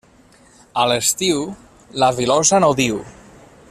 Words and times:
A 0.83 0.85
l'estiu, 0.91 1.43
la 2.05 2.11
filosa 2.21 2.65
no 2.67 2.75
diu. 2.85 3.03